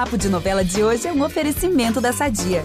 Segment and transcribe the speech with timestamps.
[0.00, 2.64] Papo de Novela de hoje é um oferecimento da Sadia.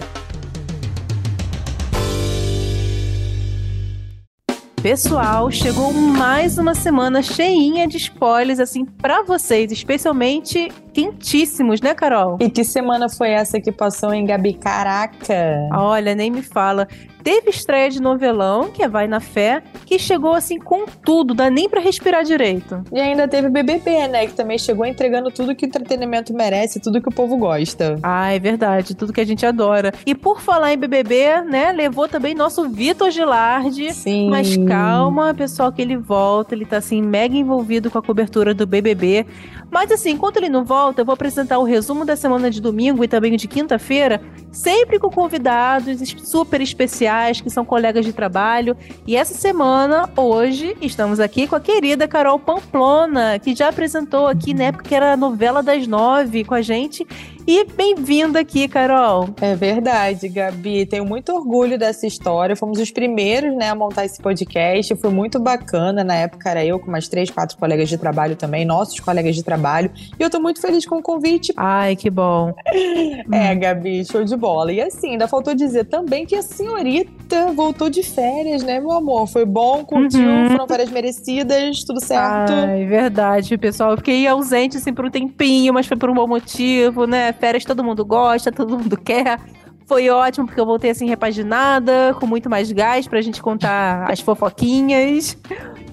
[4.82, 12.38] Pessoal, chegou mais uma semana cheinha de spoilers, assim, para vocês, especialmente quentíssimos, né, Carol?
[12.40, 14.54] E que semana foi essa que passou em Gabi?
[14.54, 15.68] Caraca!
[15.74, 16.88] Olha, nem me fala.
[17.26, 21.50] Teve estreia de novelão, que é Vai na Fé, que chegou assim com tudo, dá
[21.50, 22.84] nem para respirar direito.
[22.92, 27.02] E ainda teve BBB, né, que também chegou entregando tudo que o entretenimento merece, tudo
[27.02, 27.98] que o povo gosta.
[28.00, 29.92] Ah, é verdade, tudo que a gente adora.
[30.06, 33.92] E por falar em BBB, né, levou também nosso Vitor Gilardi.
[33.92, 34.30] Sim.
[34.30, 38.68] Mas calma, pessoal, que ele volta, ele tá assim mega envolvido com a cobertura do
[38.68, 39.26] BBB.
[39.68, 43.02] Mas assim, enquanto ele não volta, eu vou apresentar o resumo da semana de domingo
[43.02, 44.22] e também de quinta-feira,
[44.56, 48.76] sempre com convidados super especiais que são colegas de trabalho.
[49.06, 54.54] E essa semana, hoje, estamos aqui com a querida Carol Pamplona, que já apresentou aqui
[54.54, 57.06] na época que era a novela das nove com a gente
[57.46, 59.28] e bem-vinda aqui, Carol.
[59.40, 60.84] É verdade, Gabi.
[60.84, 62.56] Tenho muito orgulho dessa história.
[62.56, 64.96] Fomos os primeiros, né, a montar esse podcast.
[64.96, 66.02] Foi muito bacana.
[66.02, 69.44] Na época era eu com mais três, quatro colegas de trabalho também, nossos colegas de
[69.44, 69.92] trabalho.
[70.18, 71.52] E eu tô muito feliz com o convite.
[71.56, 72.52] Ai, que bom.
[73.30, 74.72] é, Gabi, show de bola.
[74.72, 79.28] E assim, ainda faltou dizer também que a senhorita voltou de férias, né, meu amor?
[79.28, 80.50] Foi bom, curtiu, uhum.
[80.50, 82.52] foram férias merecidas, tudo certo.
[82.52, 83.92] Ai, verdade, pessoal.
[83.92, 87.35] Eu fiquei ausente assim por um tempinho, mas foi por um bom motivo, né?
[87.36, 89.40] Férias todo mundo gosta, todo mundo quer.
[89.86, 94.18] Foi ótimo, porque eu voltei assim repaginada, com muito mais gás pra gente contar as
[94.18, 95.38] fofoquinhas.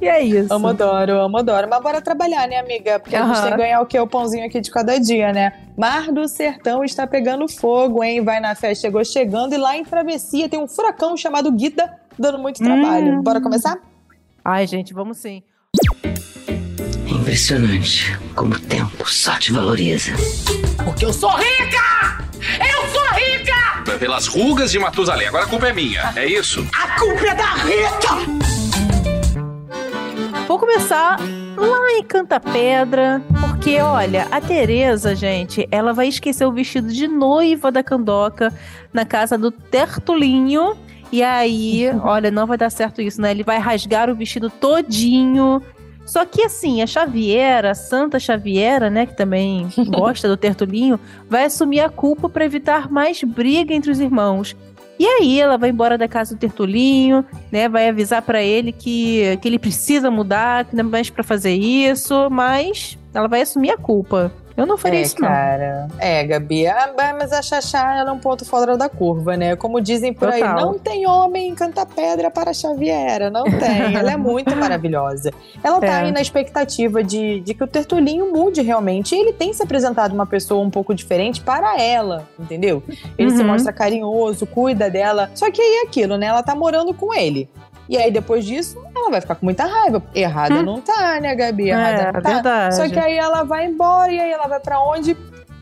[0.01, 0.51] E é isso.
[0.51, 1.67] Amo, adoro, amo, adoro.
[1.69, 2.99] Mas bora trabalhar, né, amiga?
[2.99, 3.23] Porque uhum.
[3.23, 3.99] a gente tem que ganhar o que?
[3.99, 5.53] O pãozinho aqui de cada dia, né?
[5.77, 8.23] Mar do Sertão está pegando fogo, hein?
[8.23, 9.53] Vai na festa, chegou chegando.
[9.53, 13.19] E lá em Travessia tem um furacão chamado Guida, dando muito trabalho.
[13.19, 13.21] Hum.
[13.21, 13.77] Bora começar?
[14.43, 15.43] Ai, gente, vamos sim.
[17.23, 20.11] Impressionante como o tempo só te valoriza.
[20.83, 22.21] Porque eu sou rica!
[22.59, 23.97] Eu sou rica!
[23.97, 25.29] Pelas rugas de Matusalém.
[25.29, 26.67] Agora a culpa é minha, é isso?
[26.77, 28.09] A culpa é da Rita!
[30.49, 31.17] Vou começar
[31.55, 37.07] lá em Canta Pedra, porque olha, a Tereza, gente, ela vai esquecer o vestido de
[37.07, 38.53] noiva da Candoca
[38.91, 40.75] na casa do Tertulinho.
[41.09, 43.31] E aí, olha, não vai dar certo isso, né?
[43.31, 45.63] Ele vai rasgar o vestido todinho
[46.13, 51.45] só que assim, a Xaviera, a Santa Xaviera, né, que também gosta do Tertulinho, vai
[51.45, 54.55] assumir a culpa para evitar mais briga entre os irmãos.
[54.99, 57.67] E aí ela vai embora da casa do Tertulinho, né?
[57.67, 61.55] Vai avisar para ele que, que ele precisa mudar, que não é mais para fazer
[61.55, 64.31] isso, mas ela vai assumir a culpa.
[64.55, 65.27] Eu não faria é, isso, não.
[65.27, 65.87] cara.
[65.97, 66.67] É, Gabi.
[66.67, 69.55] Ah, mas a Xaxá era um ponto fora da curva, né?
[69.55, 70.57] Como dizem por Total.
[70.57, 73.29] aí, não tem homem em Canta Pedra para Xaviera.
[73.29, 73.95] Não tem.
[73.95, 75.31] Ela é muito maravilhosa.
[75.63, 76.03] Ela tá é.
[76.03, 79.15] aí na expectativa de, de que o Tertulinho mude realmente.
[79.15, 82.83] E ele tem se apresentado uma pessoa um pouco diferente para ela, entendeu?
[83.17, 83.37] Ele uhum.
[83.37, 85.31] se mostra carinhoso, cuida dela.
[85.33, 86.27] Só que aí é aquilo, né?
[86.27, 87.49] Ela tá morando com ele.
[87.87, 90.01] E aí, depois disso, ela vai ficar com muita raiva.
[90.15, 90.63] Errada hum.
[90.63, 91.69] não tá, né, Gabi?
[91.69, 92.29] Errada é, não tá.
[92.33, 92.75] Verdade.
[92.75, 95.15] Só que aí ela vai embora e aí ela vai para onde?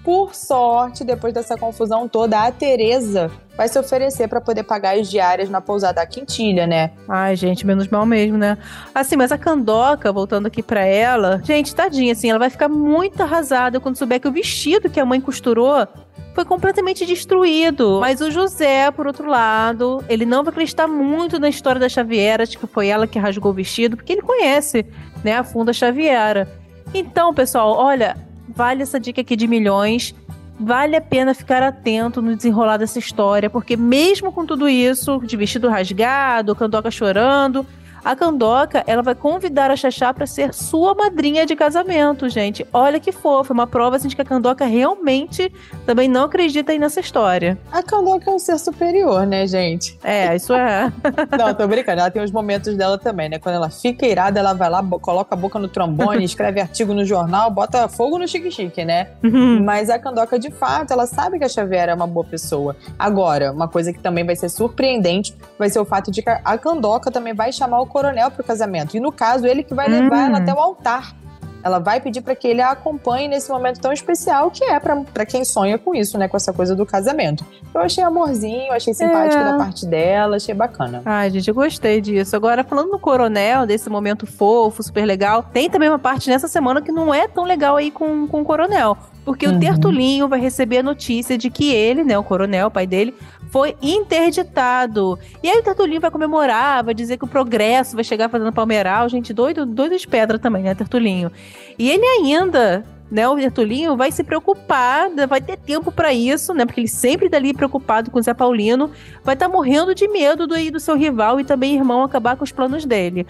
[0.04, 5.08] Por sorte, depois dessa confusão toda, a Tereza vai se oferecer para poder pagar as
[5.08, 6.90] diárias na pousada da Quintilha, né?
[7.08, 8.58] Ai, gente, menos mal mesmo, né?
[8.96, 13.22] Assim, mas a Candoca, voltando aqui para ela, gente, tadinha, assim, ela vai ficar muito
[13.22, 15.88] arrasada quando souber que o vestido que a mãe costurou
[16.34, 18.00] foi completamente destruído.
[18.00, 22.46] Mas o José, por outro lado, ele não vai acreditar muito na história da Xaviera,
[22.46, 24.86] de que foi ela que rasgou o vestido, porque ele conhece,
[25.24, 26.48] né, a funda Xaviera.
[26.94, 28.16] Então, pessoal, olha,
[28.48, 30.16] vale essa dica aqui de milhões.
[30.60, 35.36] Vale a pena ficar atento no desenrolar dessa história, porque mesmo com tudo isso, de
[35.36, 37.66] vestido rasgado, Candoca chorando,
[38.04, 42.66] a Candoca, ela vai convidar a Xaxá para ser sua madrinha de casamento, gente.
[42.74, 45.52] Olha que fofa, uma prova assim, de que a Candoca realmente
[45.86, 47.58] também não acredita aí nessa história.
[47.72, 49.98] A Candoca é um ser superior, né, gente?
[50.04, 50.92] É, isso é.
[51.38, 52.02] não, tô brincando.
[52.02, 53.40] Ela tem os momentos dela também, né?
[53.40, 57.06] Quando ela fica irada, ela vai lá, coloca a boca no trombone, escreve artigo no
[57.06, 59.10] jornal, bota fogo no chique-chique, né?
[59.24, 59.64] Uhum.
[59.64, 62.76] Mas a Candoca, de fato, ela sabe que a Xavier é uma boa pessoa.
[62.98, 66.58] Agora, uma coisa que também vai ser surpreendente vai ser o fato de que a
[66.58, 68.96] Candoca também vai chamar o coronel pro casamento.
[68.96, 70.28] E no caso, ele que vai levar hum.
[70.28, 71.16] ela até o altar.
[71.64, 75.26] Ela vai pedir para que ele a acompanhe nesse momento tão especial que é para
[75.26, 76.28] quem sonha com isso, né?
[76.28, 77.46] Com essa coisa do casamento.
[77.74, 79.46] Eu achei amorzinho, achei simpático é.
[79.46, 81.04] da parte dela, achei bacana.
[81.06, 82.36] Ai, gente, eu gostei disso.
[82.36, 86.82] Agora, falando no coronel, desse momento fofo, super legal, tem também uma parte nessa semana
[86.82, 88.98] que não é tão legal aí com, com o coronel.
[89.24, 89.58] Porque uhum.
[89.58, 93.14] o Tertulinho vai receber a notícia de que ele, né, o coronel, o pai dele,
[93.52, 95.20] foi interditado.
[95.44, 99.08] E aí o Tertulinho vai comemorar, vai dizer que o progresso vai chegar fazendo palmeiral.
[99.10, 101.32] Gente, doido, doido de pedra também, né, Tertulinho?
[101.78, 106.54] E ele ainda né, o Tertulinho vai se preocupar, né, vai ter tempo para isso,
[106.54, 106.66] né?
[106.66, 108.90] Porque ele sempre tá ali preocupado com o Zé Paulino,
[109.22, 112.46] vai estar tá morrendo de medo do, do seu rival e também irmão acabar com
[112.46, 113.28] os planos dele.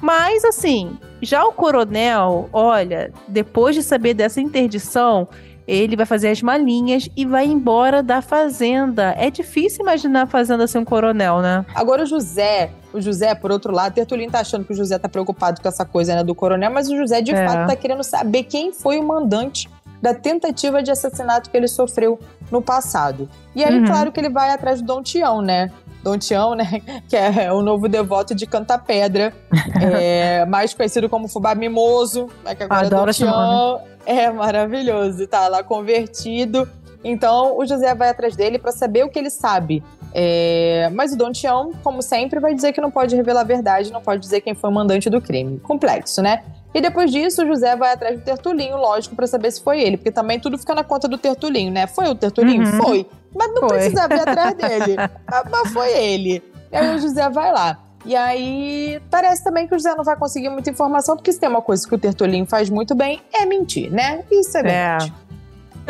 [0.00, 5.28] Mas, assim, já o coronel, olha, depois de saber dessa interdição,
[5.66, 9.14] ele vai fazer as malinhas e vai embora da fazenda.
[9.16, 11.64] É difícil imaginar a fazenda sem um coronel, né?
[11.74, 15.08] Agora o José, o José, por outro lado, Tertulino tá achando que o José tá
[15.08, 17.46] preocupado com essa coisa né, do coronel, mas o José de é.
[17.46, 19.68] fato tá querendo saber quem foi o mandante
[20.02, 22.18] da tentativa de assassinato que ele sofreu
[22.50, 23.28] no passado.
[23.54, 23.86] E aí, uhum.
[23.86, 25.70] claro que ele vai atrás do Dom Tião, né?
[26.02, 26.82] Dom Tião, né?
[27.08, 29.32] Que é o novo devoto de Canta Pedra,
[29.80, 32.54] é, mais conhecido como Fubá Mimoso, né?
[32.54, 33.82] Que agora Adoro é Dom Tião.
[34.06, 36.68] É maravilhoso, tá lá convertido.
[37.02, 39.82] Então o José vai atrás dele para saber o que ele sabe.
[40.12, 40.90] É...
[40.92, 44.02] Mas o Don Tião, como sempre, vai dizer que não pode revelar a verdade, não
[44.02, 45.58] pode dizer quem foi o mandante do crime.
[45.60, 46.42] Complexo, né?
[46.72, 49.96] E depois disso, o José vai atrás do Tertulinho, lógico, para saber se foi ele,
[49.96, 51.86] porque também tudo fica na conta do Tertulinho, né?
[51.86, 52.64] Foi o Tertulinho?
[52.64, 52.82] Uhum.
[52.82, 53.06] Foi.
[53.34, 53.78] Mas não foi.
[53.78, 54.96] precisava ir atrás dele.
[55.50, 56.42] mas foi ele.
[56.70, 57.78] E aí o José vai lá.
[58.04, 61.48] E aí, parece também que o José não vai conseguir muita informação, porque se tem
[61.48, 64.24] uma coisa que o Tertulinho faz muito bem, é mentir, né?
[64.30, 64.62] Isso é, é.
[64.62, 65.12] verdade.
[65.26, 65.29] É.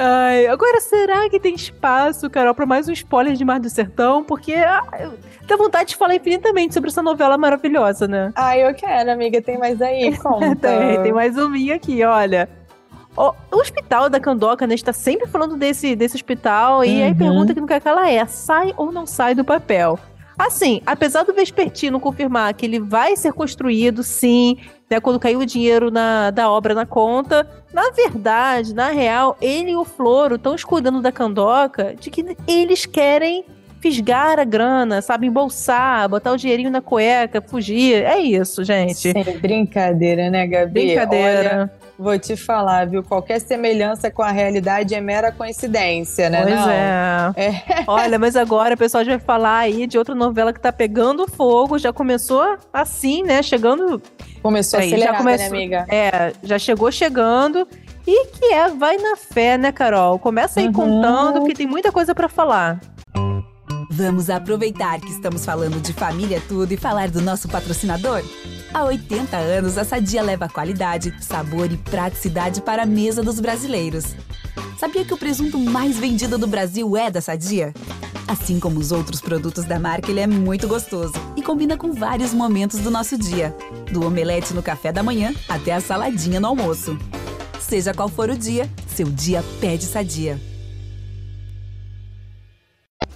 [0.02, 4.25] Ai, agora será que tem espaço, Carol, para mais um spoiler de Mar do Sertão?
[4.25, 4.82] Porque ah,
[5.47, 8.32] dá vontade de falar infinitamente sobre essa novela maravilhosa, né?
[8.35, 9.43] Ah, eu quero, amiga.
[9.43, 10.17] Tem mais aí?
[10.17, 10.56] Conta.
[10.56, 12.49] tem, tem mais um aqui, olha.
[13.14, 16.85] O, o, hospital da Candoca, né, está sempre falando desse, desse hospital, uhum.
[16.85, 17.19] e aí uhum.
[17.19, 19.99] pergunta que não quer que ela é, sai ou não sai do papel?
[20.38, 24.56] Assim, apesar do Vespertino confirmar que ele vai ser construído, sim,
[24.90, 29.70] né, quando caiu o dinheiro na, da obra na conta, na verdade, na real, ele
[29.70, 33.44] e o Floro estão escudando da Candoca de que eles querem
[33.81, 38.02] fisgar a grana, sabe, embolsar, botar o dinheirinho na cueca, fugir.
[38.04, 39.12] É isso, gente.
[39.12, 40.72] Sim, brincadeira, né, Gabi?
[40.72, 41.70] Brincadeira.
[41.70, 43.02] Olha, Vou te falar, viu?
[43.02, 46.44] Qualquer semelhança com a realidade é mera coincidência, né?
[46.44, 46.70] Pois não?
[46.70, 47.32] é.
[47.37, 47.62] é.
[47.87, 51.28] Olha, mas agora o pessoal já vai falar aí de outra novela que tá pegando
[51.28, 53.42] fogo, já começou assim, né?
[53.42, 54.00] Chegando.
[54.42, 55.87] Começou aí, acelerada, já começou, né, amiga?
[55.88, 57.66] É, já chegou chegando.
[58.06, 60.19] E que é Vai na Fé, né, Carol?
[60.19, 60.72] Começa aí uhum.
[60.72, 62.81] contando, que tem muita coisa para falar.
[63.92, 68.22] Vamos aproveitar que estamos falando de família tudo e falar do nosso patrocinador?
[68.72, 74.14] Há 80 anos, a Sadia leva qualidade, sabor e praticidade para a mesa dos brasileiros.
[74.79, 77.73] Sabia que o presunto mais vendido do Brasil é da Sadia?
[78.27, 82.33] Assim como os outros produtos da marca, ele é muito gostoso e combina com vários
[82.33, 83.55] momentos do nosso dia,
[83.93, 86.97] do omelete no café da manhã até a saladinha no almoço.
[87.61, 90.41] Seja qual for o dia, seu dia pede Sadia.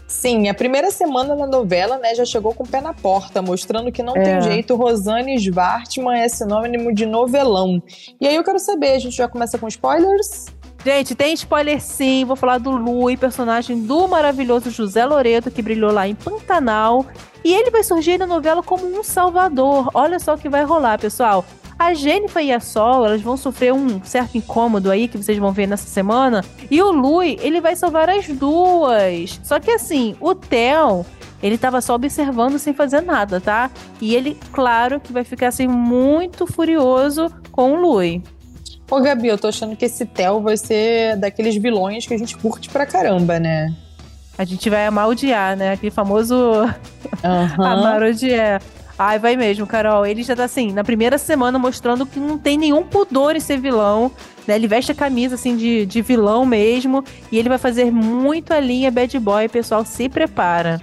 [0.06, 3.93] Sim, a primeira semana da novela, né, já chegou com o pé na porta, mostrando
[3.93, 4.23] que não é.
[4.23, 7.82] tem jeito, Rosane Svartman é sinônimo de novelão.
[8.20, 10.46] E aí eu quero saber, a gente já começa com spoilers?
[10.84, 12.26] Gente, tem spoiler sim.
[12.26, 17.06] Vou falar do Lui, personagem do maravilhoso José Loreto, que brilhou lá em Pantanal.
[17.42, 19.90] E ele vai surgir na novela como um salvador.
[19.94, 21.42] Olha só o que vai rolar, pessoal.
[21.78, 25.52] A Jennifer e a Sol, elas vão sofrer um certo incômodo aí que vocês vão
[25.52, 26.44] ver nessa semana.
[26.70, 29.40] E o Lui, ele vai salvar as duas.
[29.42, 31.04] Só que assim, o Theo,
[31.42, 33.70] ele tava só observando sem fazer nada, tá?
[34.00, 38.22] E ele, claro, que vai ficar assim muito furioso com o Lui.
[38.90, 42.36] Ô, Gabi, eu tô achando que esse Theo vai ser daqueles vilões que a gente
[42.36, 43.74] curte pra caramba, né?
[44.36, 45.72] A gente vai amar odiar, né?
[45.72, 46.34] Aquele famoso
[47.24, 47.64] uhum.
[47.64, 48.60] amar odiar.
[48.98, 50.06] Ai, vai mesmo, Carol.
[50.06, 53.58] Ele já tá assim, na primeira semana mostrando que não tem nenhum pudor em ser
[53.58, 54.10] vilão.
[54.46, 54.55] Né?
[54.55, 57.03] Ele veste a camisa assim de, de vilão mesmo.
[57.32, 59.48] E ele vai fazer muito a linha bad boy.
[59.48, 60.81] Pessoal, se prepara.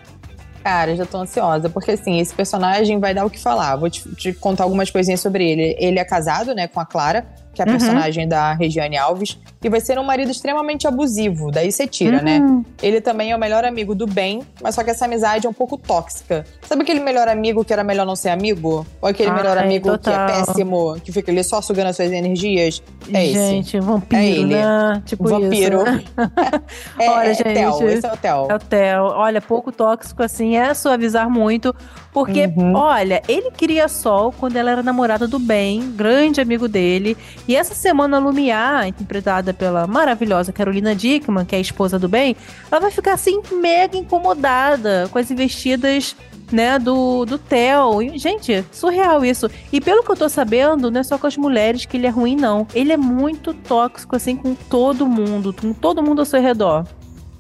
[0.64, 3.76] Cara, já tô ansiosa, porque assim, esse personagem vai dar o que falar.
[3.78, 5.76] Vou te, te contar algumas coisinhas sobre ele.
[5.80, 7.78] Ele é casado, né, com a Clara que é a uhum.
[7.78, 12.40] personagem da Regiane Alves, e vai ser um marido extremamente abusivo, daí você tira, né?
[12.40, 12.58] uhum.
[12.60, 12.66] né?
[12.82, 15.54] Ele também é o melhor amigo do bem, mas só que essa amizade é um
[15.54, 16.46] pouco tóxica.
[16.64, 18.86] Sabe aquele melhor amigo que era melhor não ser amigo?
[19.02, 20.14] Ou aquele Ai, melhor amigo total.
[20.14, 22.82] que é péssimo, que fica ali só sugando as suas energias?
[23.14, 23.34] É esse.
[23.34, 24.56] Gente, vampiro, é ele.
[24.56, 25.04] né?
[25.06, 25.84] Tipo vampiro.
[25.84, 26.12] Isso.
[27.00, 28.48] é, Olha, é, gente, Tel, esse é o Theo.
[28.50, 29.04] É o Theo.
[29.04, 31.76] Olha, pouco tóxico assim, é suavizar muito,
[32.14, 32.76] porque, uhum.
[32.76, 37.18] olha, ele queria Sol quando ela era namorada do bem, grande amigo dele,
[37.52, 42.34] e essa semana, Lumiar, interpretada pela maravilhosa Carolina Dickman, que é a esposa do bem,
[42.72, 46.16] ela vai ficar assim mega incomodada com as investidas
[46.50, 48.18] né, do, do Theo.
[48.18, 49.52] Gente, surreal isso.
[49.70, 52.10] E pelo que eu tô sabendo, não é só com as mulheres que ele é
[52.10, 52.66] ruim, não.
[52.74, 56.86] Ele é muito tóxico, assim, com todo mundo, com todo mundo ao seu redor.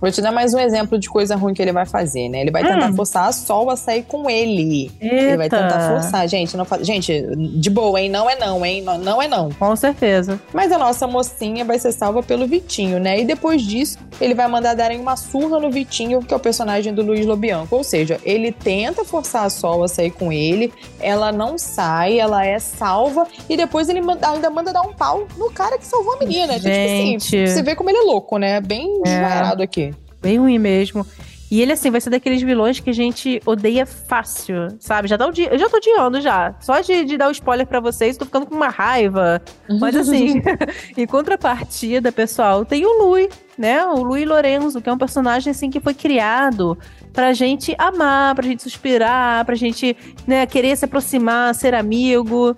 [0.01, 2.41] Vou te dar mais um exemplo de coisa ruim que ele vai fazer, né?
[2.41, 2.95] Ele vai tentar Hum.
[2.95, 4.91] forçar a Sol a sair com ele.
[4.99, 5.57] Ele vai Eita.
[5.61, 6.27] tentar forçar.
[6.27, 6.83] Gente, não fa...
[6.83, 8.09] gente, de boa, hein?
[8.09, 8.81] Não é não, hein?
[8.81, 9.51] Não, é não.
[9.51, 10.41] Com certeza.
[10.51, 13.19] Mas a nossa mocinha vai ser salva pelo Vitinho, né?
[13.19, 16.95] E depois disso, ele vai mandar darem uma surra no Vitinho, que é o personagem
[16.95, 17.75] do Luiz Lobianco.
[17.75, 22.43] Ou seja, ele tenta forçar a Sol a sair com ele, ela não sai, ela
[22.43, 26.17] é salva, e depois ele ainda manda dar um pau no cara que salvou a
[26.17, 26.55] menina.
[26.55, 27.47] Então, tipo assim, Gente.
[27.51, 28.59] você vê como ele é louco, né?
[28.59, 29.61] Bem É.
[29.61, 29.90] aqui.
[30.21, 31.05] Bem ruim mesmo.
[31.49, 35.09] E ele, assim, vai ser daqueles vilões que a gente odeia fácil, sabe?
[35.09, 35.49] Já dá o dia.
[35.51, 36.55] Eu já tô odiando já.
[36.61, 39.41] Só de, de dar o spoiler pra vocês, tô ficando com uma raiva.
[39.81, 40.41] Mas assim,
[40.95, 43.83] em contrapartida, pessoal, tem o Lui, né?
[43.85, 46.77] O Lui Lorenzo, que é um personagem assim que foi criado
[47.11, 52.55] pra gente amar, pra gente suspirar, pra gente, né, querer se aproximar, ser amigo.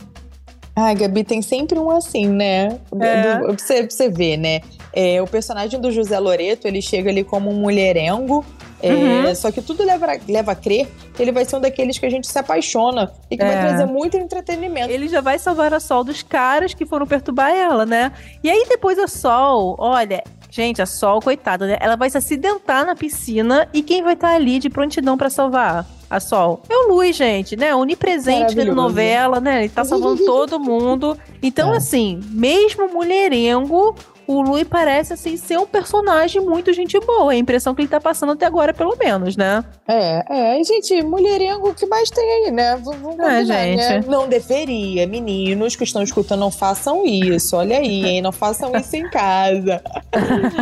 [0.76, 2.80] Ai, Gabi, tem sempre um assim, né?
[3.02, 3.38] É.
[3.40, 4.60] Do- pra, você, pra você ver, né?
[4.94, 8.46] É, o personagem do José Loreto, ele chega ali como um mulherengo.
[8.82, 9.34] é, Uhum.
[9.36, 12.10] Só que tudo leva, leva a crer que ele vai ser um daqueles que a
[12.10, 13.60] gente se apaixona e que vai É.
[13.68, 14.92] trazer muito entretenimento.
[14.92, 18.12] Ele já vai salvar a Sol dos caras que foram perturbar ela, né?
[18.44, 20.22] E aí depois a Sol, olha,
[20.52, 21.78] gente, a Sol, coitada, né?
[21.80, 25.86] Ela vai se acidentar na piscina e quem vai estar ali de prontidão pra salvar
[26.10, 26.62] a Sol?
[26.70, 27.74] É o Luiz, gente, né?
[27.74, 28.76] Onipresente da Maravilhoso.
[28.76, 29.60] novela, né?
[29.62, 31.18] Ele tá salvando todo mundo.
[31.42, 31.78] Então, É.
[31.78, 33.96] assim, mesmo mulherengo,
[34.28, 37.34] o Lui parece assim ser um personagem muito gente boa.
[37.34, 39.64] É a impressão que ele tá passando até agora, pelo menos, né?
[39.88, 40.60] É, é.
[40.60, 42.76] E, gente, mulherengo, o que mais tem aí, né?
[42.78, 43.78] V- Vamos É, combinar, gente.
[43.78, 44.04] né?
[44.08, 45.06] Não deveria.
[45.08, 47.56] Meninos que estão escutando, não façam isso.
[47.58, 48.22] Olha aí, hein?
[48.22, 49.82] Não façam isso em casa.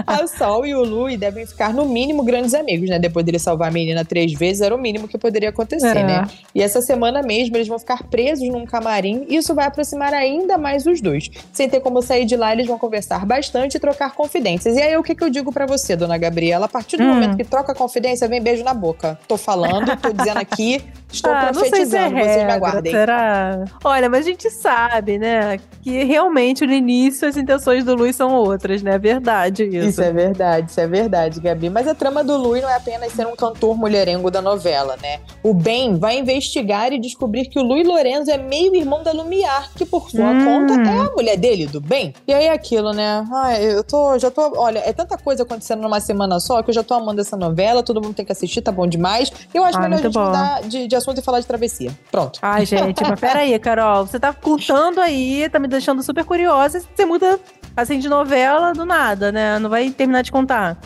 [0.08, 2.98] a Sol e o Lui devem ficar, no mínimo, grandes amigos, né?
[2.98, 6.04] Depois dele salvar a menina três vezes, era o mínimo que poderia acontecer, É.
[6.04, 6.28] né?
[6.56, 9.26] E essa semana mesmo, eles vão ficar presos num camarim.
[9.30, 11.30] E isso vai aproximar ainda mais os dois.
[11.54, 14.76] Sem ter como sair de lá, eles vão conversar bastante e trocar confidências.
[14.78, 16.66] E aí, o que, que eu digo pra você, dona Gabriela?
[16.66, 17.08] A partir do Hum.
[17.08, 19.20] momento que troca confidência, vem beijo na boca.
[19.28, 20.82] Tô falando, tô dizendo aqui,
[21.12, 22.92] estou Ah, não sei se é profetizando, vocês me regra, aguardem.
[22.92, 23.66] Será?
[23.84, 25.60] Olha, mas a gente sabe, né?
[25.82, 28.96] Que realmente no início as intenções do Luiz são outras, né?
[28.96, 29.88] É verdade isso.
[29.90, 31.70] Isso é verdade, isso é verdade, Gabi.
[31.70, 35.20] Mas a trama do Lui não é apenas ser um cantor mulherengo da novela, né?
[35.44, 39.70] O Ben vai investigar e descobrir que o Lui Lorenzo é meio irmão da Lumiar,
[39.76, 40.46] que por sua Hum.
[40.46, 42.14] conta é a mulher dele, do Ben.
[42.28, 43.26] E aí é aquilo, né?
[43.34, 46.74] Ai, eu tô, já tô, olha, é tanta coisa acontecendo numa semana só que eu
[46.74, 49.32] já tô amando essa novela, todo mundo tem que assistir, tá bom demais.
[49.54, 50.26] Eu acho Ah, melhor a gente bom.
[50.26, 51.92] mudar de, de assunto e falar de travessia.
[52.12, 52.40] Pronto.
[52.42, 54.06] Ai, gente, mas peraí, Carol.
[54.06, 56.80] Você tá contando aí, tá me deixando super curiosa.
[56.80, 57.40] Você muda,
[57.76, 59.60] assim, de novela do nada, né?
[59.60, 60.78] Não vai terminar de contar.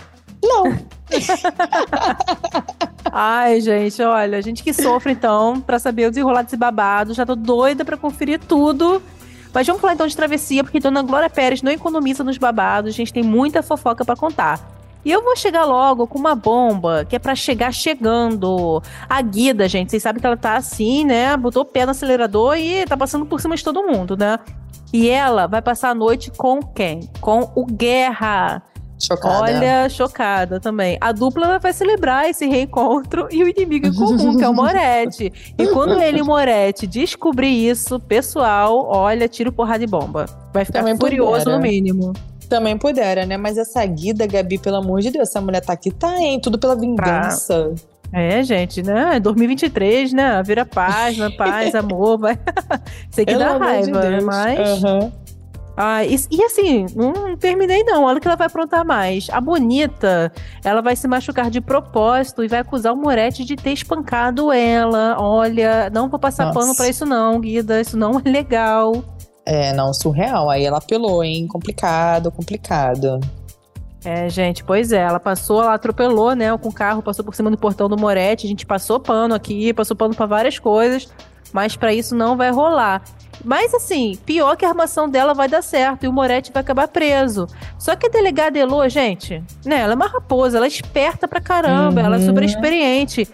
[0.43, 0.63] Não.
[3.11, 7.13] Ai, gente, olha, a gente que sofre, então, pra saber o desenrolar desse babado.
[7.13, 9.01] Já tô doida pra conferir tudo.
[9.53, 12.93] Mas vamos falar então de travessia, porque Dona Glória Pérez não economiza nos babados.
[12.93, 14.74] A gente tem muita fofoca pra contar.
[15.05, 18.81] E eu vou chegar logo com uma bomba, que é pra chegar chegando.
[19.07, 21.37] A Guida, gente, vocês sabem que ela tá assim, né?
[21.37, 24.39] Botou o pé no acelerador e tá passando por cima de todo mundo, né?
[24.91, 27.01] E ela vai passar a noite com quem?
[27.21, 28.63] Com o Guerra.
[28.99, 29.41] Chocada.
[29.43, 30.97] Olha, chocada também.
[31.01, 35.31] A dupla vai celebrar esse reencontro e o inimigo em comum, que é o Moretti.
[35.57, 40.25] E quando ele e o Moretti descobrir isso, pessoal, olha, tiro porrada e bomba.
[40.53, 41.57] Vai ficar Também furioso pudera.
[41.57, 42.13] no mínimo.
[42.47, 43.37] Também pudera, né?
[43.37, 46.39] Mas essa guida, Gabi, pelo amor de Deus, essa mulher tá aqui, tá, hein?
[46.39, 47.73] Tudo pela vingança.
[48.13, 49.19] É, gente, né?
[49.19, 50.41] 2023, né?
[50.43, 51.29] Vira paz, né?
[51.31, 52.37] paz, amor, vai.
[53.11, 54.09] Sei que Pelo dá de raiva, né?
[54.11, 54.23] Deus.
[54.23, 54.83] mas.
[54.83, 55.11] Aham.
[55.77, 58.05] Ah, e, e assim, não terminei não.
[58.05, 59.27] Olha o que ela vai aprontar mais.
[59.29, 60.31] A Bonita,
[60.63, 65.17] ela vai se machucar de propósito e vai acusar o Moretti de ter espancado ela.
[65.19, 66.59] Olha, não vou passar Nossa.
[66.59, 67.81] pano pra isso não, Guida.
[67.81, 69.03] Isso não é legal.
[69.45, 70.49] É, não, surreal.
[70.49, 71.47] Aí ela apelou, hein?
[71.47, 73.19] Complicado, complicado.
[74.03, 75.01] É, gente, pois é.
[75.01, 78.45] Ela passou, ela atropelou, né, com o carro, passou por cima do portão do Moretti.
[78.45, 81.07] A gente passou pano aqui, passou pano pra várias coisas.
[81.53, 83.01] Mas pra isso não vai rolar.
[83.43, 86.87] Mas assim, pior que a armação dela vai dar certo e o Moretti vai acabar
[86.87, 87.47] preso.
[87.77, 91.39] Só que a delegada Elô, gente, né, ela é uma raposa, ela é esperta pra
[91.39, 92.25] caramba, ela é Uhum.
[92.25, 93.27] super experiente.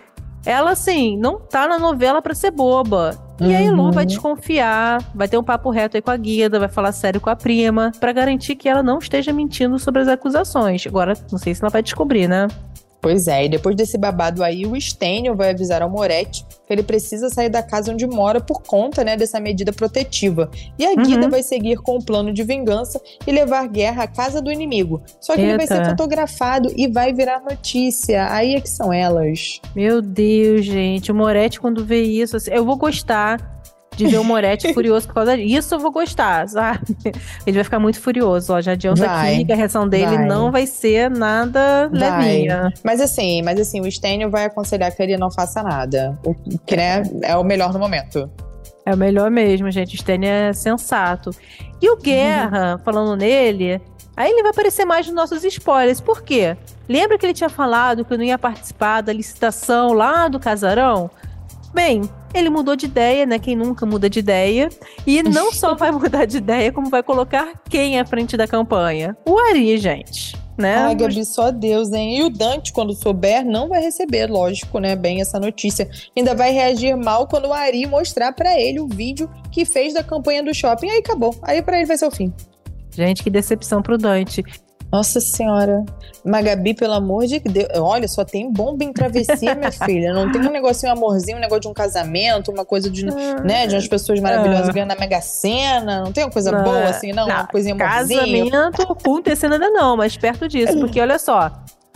[0.46, 3.18] Ela, assim, não tá na novela pra ser boba.
[3.40, 3.92] E a Elô Uhum.
[3.92, 7.30] vai desconfiar, vai ter um papo reto aí com a Guida, vai falar sério com
[7.30, 10.86] a prima, pra garantir que ela não esteja mentindo sobre as acusações.
[10.86, 12.48] Agora, não sei se ela vai descobrir, né?
[13.02, 16.84] Pois é, e depois desse babado aí, o Stênio vai avisar ao Moretti que ele
[16.84, 20.50] precisa sair da casa onde mora por conta, né, dessa medida protetiva.
[20.78, 21.30] E a Guida Uhum.
[21.32, 25.02] vai seguir com o plano de vingança e levar guerra à casa do inimigo.
[25.20, 25.90] Só que ele vai ser Eita.
[25.90, 28.32] fotografado e vai virar notícia.
[28.32, 29.60] Aí é que são elas.
[29.76, 31.12] Meu Deus, gente.
[31.12, 33.61] O Moretti, quando vê isso, assim, eu vou gostar
[33.96, 35.58] de ver o Moretti furioso por causa disso.
[35.60, 36.80] Isso eu vou gostar, sabe?
[37.46, 38.62] Ele vai ficar muito furioso, ó.
[38.62, 40.26] Já adianta Vai, aqui que a reação dele vai.
[40.26, 42.00] não vai ser nada Vai.
[42.22, 42.72] levinha.
[42.84, 46.18] Mas assim, mas assim, o Stênio vai aconselhar que ele não faça nada.
[46.26, 46.34] O
[46.66, 48.30] que né, é o melhor no momento.
[48.86, 49.96] É o melhor mesmo, gente.
[49.96, 51.32] O Stênio é sensato.
[51.82, 53.80] E o Guerra, falando nele,
[54.16, 56.00] aí ele vai aparecer mais nos nossos spoilers.
[56.02, 56.56] Por quê?
[56.90, 61.10] Lembra que ele tinha falado que não ia participar da licitação lá do casarão?
[61.74, 62.02] Bem,
[62.34, 63.40] ele mudou de ideia, né?
[63.40, 64.70] Quem nunca muda de ideia.
[65.06, 69.16] E não só vai mudar de ideia, como vai colocar quem à frente da campanha?
[69.26, 70.40] O Ari, gente.
[70.58, 70.76] Né?
[70.76, 72.20] Ai, Gabi, só Deus, hein?
[72.20, 74.96] E o Dante, quando souber, não vai receber, lógico, né?
[74.96, 75.90] Bem, essa notícia.
[76.16, 80.04] Ainda vai reagir mal quando o Ari mostrar pra ele o vídeo que fez da
[80.04, 80.90] campanha do shopping.
[80.90, 81.36] Aí acabou.
[81.42, 82.32] Aí pra ele vai ser o fim.
[82.92, 84.44] Gente, que decepção pro Dante.
[84.92, 85.86] Nossa senhora.
[86.24, 87.68] Mas, Gabi, pelo amor de Deus.
[87.76, 90.14] Olha, só tem bomba em travessia, minha filha.
[90.14, 93.76] Não tem um negocinho amorzinho, um negócio de um casamento, uma coisa de, né, de
[93.76, 96.02] umas pessoas maravilhosas ganhando na Mega Sena.
[96.04, 97.26] Não tem uma coisa Não, boa assim, não?
[97.26, 98.50] Uma coisinha amorzinho.
[98.52, 100.78] Casamento acontecendo ainda não, mas perto disso.
[100.78, 101.50] Porque olha só,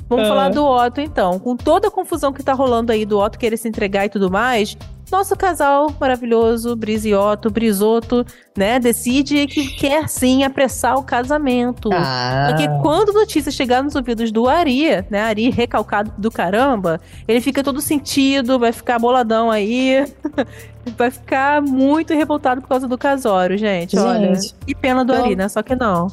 [0.09, 0.29] vamos Ah.
[0.29, 1.37] falar do Otto então.
[1.37, 4.31] Com toda a confusão que tá rolando aí do Otto querer se entregar e tudo
[4.31, 4.75] mais,
[5.11, 8.25] nosso casal maravilhoso, Brisa Otto, Brisoto,
[8.57, 11.89] né, decide que quer sim apressar o casamento.
[11.93, 12.47] Ah.
[12.49, 17.39] Porque quando a notícia chegar nos ouvidos do Ari, né, Ari recalcado do caramba, ele
[17.41, 20.05] fica todo sentido, vai ficar boladão aí,
[20.97, 24.35] vai ficar muito revoltado por causa do casório, gente, olha.
[24.35, 24.55] Gente.
[24.67, 26.07] E pena do Então- Ari, né, só que não.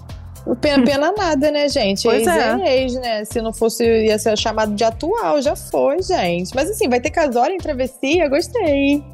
[0.60, 2.02] Pena, pena nada, né, gente?
[2.02, 2.60] Pois ex é.
[2.60, 3.24] é ex, né?
[3.24, 6.54] Se não fosse, ia ser chamado de atual, já foi, gente.
[6.54, 9.04] Mas assim, vai ter casório em travessia, gostei.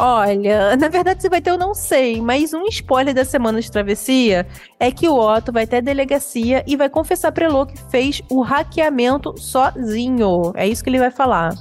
[0.00, 3.68] Olha, na verdade se vai ter eu não sei, mas um spoiler da semana de
[3.68, 4.46] travessia
[4.78, 8.22] é que o Otto vai ter a delegacia e vai confessar pra Elô que fez
[8.30, 10.52] o hackeamento sozinho.
[10.54, 11.52] É isso que ele vai falar.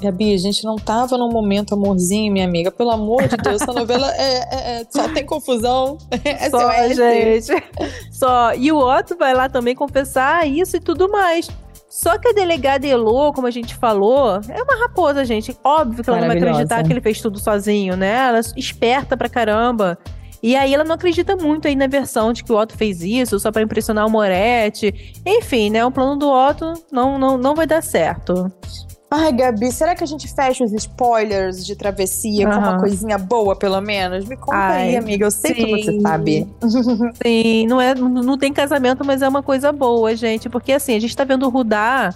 [0.00, 2.70] Gabi, a gente não tava num momento amorzinho, minha amiga.
[2.70, 5.98] Pelo amor de Deus, essa novela é, é- é- só tem confusão.
[6.24, 7.52] É Só, gente.
[8.10, 8.54] Só.
[8.54, 11.48] E o Otto vai lá também confessar isso e tudo mais.
[11.88, 15.56] Só que a delegada Elô, como a gente falou, é uma raposa, gente.
[15.64, 18.28] Óbvio que ela não vai acreditar que ele fez tudo sozinho, né?
[18.28, 19.98] Ela é esperta pra caramba.
[20.42, 23.38] E aí ela não acredita muito aí na versão de que o Otto fez isso
[23.38, 25.12] só pra impressionar o Moretti.
[25.26, 25.84] Enfim, né?
[25.84, 28.50] O plano do Otto não, não, não vai dar certo.
[29.12, 33.56] Ai, Gabi, será que a gente fecha os spoilers de travessia com uma coisinha boa,
[33.56, 34.24] pelo menos?
[34.24, 35.26] Me conta Ai, aí, amiga.
[35.26, 36.00] Eu sei que você sim.
[36.00, 36.48] sabe.
[37.20, 40.48] Sim, não, é, não não tem casamento, mas é uma coisa boa, gente.
[40.48, 42.14] Porque assim, a gente tá vendo o Rudá,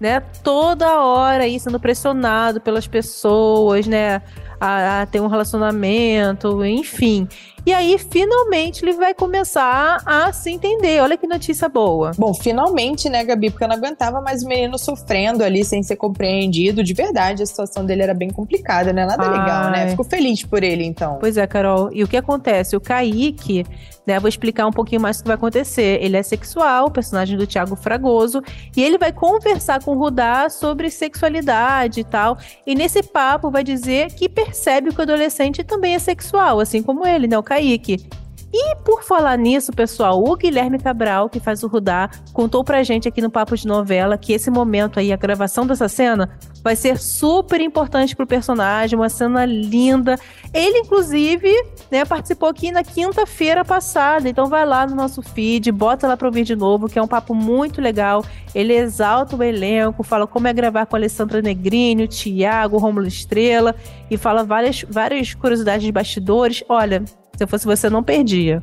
[0.00, 4.22] né, toda hora aí sendo pressionado pelas pessoas, né?
[4.60, 7.26] A, a ter um relacionamento, enfim.
[7.64, 11.00] E aí, finalmente, ele vai começar a se entender.
[11.02, 12.12] Olha que notícia boa.
[12.16, 13.50] Bom, finalmente, né, Gabi?
[13.50, 16.82] Porque eu não aguentava mais o menino sofrendo ali sem ser compreendido.
[16.82, 19.04] De verdade, a situação dele era bem complicada, né?
[19.04, 19.82] Nada legal, né?
[19.82, 19.90] Ai.
[19.90, 21.18] Fico feliz por ele, então.
[21.20, 21.90] Pois é, Carol.
[21.92, 22.76] E o que acontece?
[22.76, 23.66] O Kaique,
[24.10, 24.18] né?
[24.18, 26.02] Vou explicar um pouquinho mais o que vai acontecer.
[26.02, 28.42] Ele é sexual, personagem do Thiago Fragoso,
[28.76, 32.36] e ele vai conversar com o Rudá sobre sexualidade e tal.
[32.66, 37.06] E nesse papo vai dizer que percebe que o adolescente também é sexual, assim como
[37.06, 37.38] ele, né?
[37.38, 38.04] O Kaique.
[38.52, 43.06] E por falar nisso, pessoal, o Guilherme Cabral, que faz o Rudá, contou pra gente
[43.06, 46.98] aqui no Papo de Novela que esse momento aí, a gravação dessa cena, vai ser
[46.98, 50.18] super importante pro personagem, uma cena linda.
[50.52, 51.48] Ele, inclusive,
[51.92, 56.26] né, participou aqui na quinta-feira passada, então vai lá no nosso feed, bota lá pra
[56.26, 58.24] ouvir de novo, que é um papo muito legal.
[58.52, 62.80] Ele exalta o elenco, fala como é gravar com a Alessandra Negrini, o Thiago, o
[62.80, 63.76] Romulo Estrela,
[64.10, 66.64] e fala várias, várias curiosidades de bastidores.
[66.68, 67.04] Olha,
[67.40, 68.62] se eu fosse você, não perdia.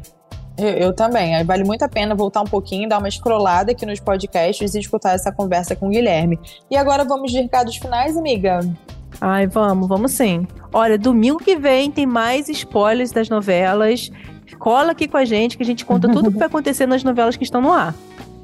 [0.56, 1.36] Eu, eu também.
[1.36, 4.80] Aí vale muito a pena voltar um pouquinho, dar uma escrolada aqui nos podcasts e
[4.80, 6.40] escutar essa conversa com o Guilherme.
[6.70, 8.60] E agora vamos de recados finais, amiga?
[9.20, 10.46] Ai, vamos, vamos sim.
[10.72, 14.12] Olha, domingo que vem tem mais spoilers das novelas.
[14.60, 17.04] Cola aqui com a gente que a gente conta tudo o que vai acontecer nas
[17.04, 17.96] novelas que estão no ar.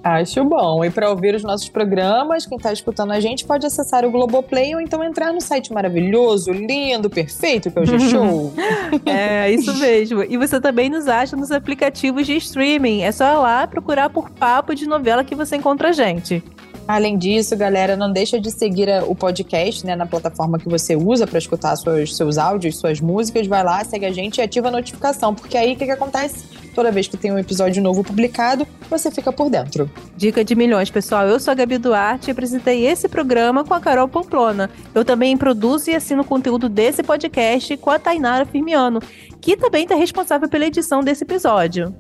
[0.04, 0.84] Acho bom.
[0.84, 4.76] E para ouvir os nossos programas, quem está escutando a gente pode acessar o Globoplay
[4.76, 8.54] ou então entrar no site maravilhoso, lindo, perfeito que é o G-Show.
[9.06, 10.24] É, isso mesmo.
[10.24, 13.02] E você também nos acha nos aplicativos de streaming.
[13.02, 16.44] É só lá procurar por papo de novela que você encontra a gente.
[16.86, 21.26] Além disso, galera, não deixa de seguir o podcast né, na plataforma que você usa
[21.26, 23.48] para escutar suas, seus áudios, suas músicas.
[23.48, 26.44] Vai lá, segue a gente e ativa a notificação, porque aí o que, que acontece?
[26.76, 29.90] Toda vez que tem um episódio novo publicado, você fica por dentro.
[30.18, 31.26] Dica de milhões, pessoal.
[31.26, 34.70] Eu sou a Gabi Duarte e apresentei esse programa com a Carol Pamplona.
[34.94, 39.00] Eu também produzo e assino o conteúdo desse podcast com a Tainara Firmiano,
[39.40, 41.94] que também está responsável pela edição desse episódio.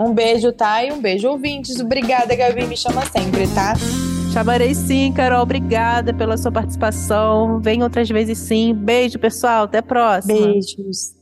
[0.00, 0.84] Um beijo, tá?
[0.84, 1.80] E um beijo, ouvintes.
[1.80, 2.66] Obrigada, Gabi.
[2.66, 3.74] Me chama sempre, tá?
[4.32, 5.42] Chamarei sim, Carol.
[5.42, 7.58] Obrigada pela sua participação.
[7.60, 8.74] Vem outras vezes sim.
[8.74, 9.64] Beijo, pessoal.
[9.64, 10.34] Até a próxima.
[10.34, 11.17] Beijos.